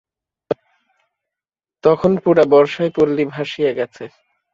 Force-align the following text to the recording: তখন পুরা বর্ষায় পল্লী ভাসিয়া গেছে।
তখন 1.83 2.11
পুরা 2.23 2.43
বর্ষায় 2.51 2.91
পল্লী 2.95 3.25
ভাসিয়া 3.25 3.71
গেছে। 3.73 4.05